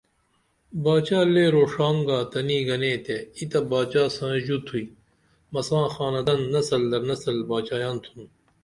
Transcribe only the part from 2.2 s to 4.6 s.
تنی گنے ای تہ باچا سائی ژو